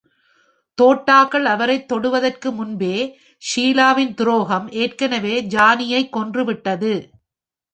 தோட்டாக்கள் 0.77 1.43
அவரைத் 1.43 1.87
தொடுவதற்கு 1.87 2.51
முன்பே, 2.51 2.95
ஷீலாவின் 3.43 4.13
துரோகம் 4.13 4.71
ஏற்கனவே 4.71 5.41
ஜானியைக் 5.43 6.15
கொன்றுவிட்டது. 6.17 6.93